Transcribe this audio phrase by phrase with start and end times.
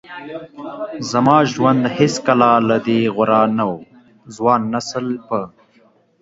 [1.11, 3.73] زما ژوند هیڅکله له دې غوره نه و.
[4.35, 5.39] ځوان نسل په